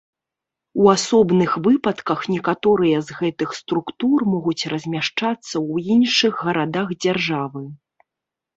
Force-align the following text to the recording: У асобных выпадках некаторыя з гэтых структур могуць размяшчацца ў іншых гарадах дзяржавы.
У 0.83 0.87
асобных 0.93 1.51
выпадках 1.67 2.19
некаторыя 2.35 3.03
з 3.11 3.17
гэтых 3.19 3.49
структур 3.59 4.25
могуць 4.33 4.67
размяшчацца 4.75 5.37
ў 5.37 5.75
іншых 6.01 6.33
гарадах 6.49 6.87
дзяржавы. 7.07 7.63